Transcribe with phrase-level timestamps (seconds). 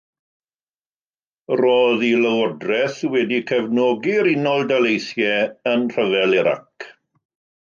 [1.59, 6.89] Roedd ei lywodraeth wedi cefnogi'r Unol Daleithiau yn rhyfel Irac.